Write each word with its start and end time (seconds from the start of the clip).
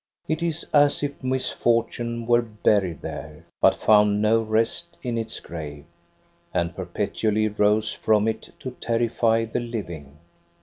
It 0.27 0.41
is 0.41 0.65
as 0.73 1.03
if 1.03 1.21
niisfortune 1.21 2.25
were 2.25 2.41
buried 2.41 3.03
there, 3.03 3.43
but 3.61 3.75
found 3.75 4.19
no 4.19 4.41
rest 4.41 4.97
in 5.03 5.15
its 5.15 5.39
grave, 5.39 5.85
and 6.55 6.75
perpetually 6.75 7.47
rose 7.49 7.93
from 7.93 8.27
it 8.27 8.49
to 8.61 8.71
terrify 8.81 9.45
the 9.45 9.59
living. 9.59 10.17